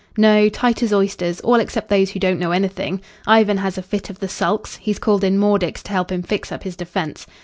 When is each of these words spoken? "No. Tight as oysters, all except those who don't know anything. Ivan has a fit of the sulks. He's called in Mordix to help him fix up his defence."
"No. 0.17 0.49
Tight 0.49 0.81
as 0.81 0.91
oysters, 0.91 1.41
all 1.41 1.59
except 1.59 1.89
those 1.89 2.09
who 2.09 2.19
don't 2.19 2.39
know 2.39 2.49
anything. 2.49 3.01
Ivan 3.27 3.57
has 3.57 3.77
a 3.77 3.83
fit 3.83 4.09
of 4.09 4.17
the 4.19 4.27
sulks. 4.27 4.77
He's 4.77 4.97
called 4.97 5.23
in 5.23 5.37
Mordix 5.37 5.83
to 5.83 5.91
help 5.91 6.11
him 6.11 6.23
fix 6.23 6.51
up 6.51 6.63
his 6.63 6.75
defence." 6.75 7.27